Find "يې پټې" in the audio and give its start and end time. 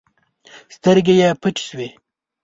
1.21-1.61